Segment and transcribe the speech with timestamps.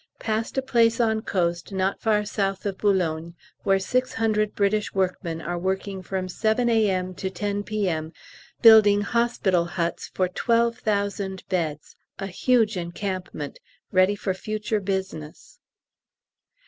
[0.17, 2.39] Passed a place on coast not far S.
[2.39, 7.13] of B., where six hundred British workmen are working from 7 A.M.
[7.13, 8.11] to 10 P.M.
[8.63, 13.59] building hospital huts for 12,000 beds, a huge encampment,
[13.91, 15.59] ready for future business.